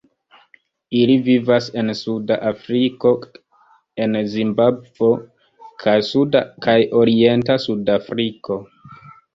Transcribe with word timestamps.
Ili 0.99 1.17
vivas 1.27 1.67
en 1.81 1.95
Suda 1.99 2.37
Afriko 2.53 3.11
en 4.07 4.19
Zimbabvo 4.37 5.11
kaj 5.85 5.97
suda 6.13 6.45
kaj 6.69 6.79
orienta 7.05 7.63
Sudafriko. 7.69 8.65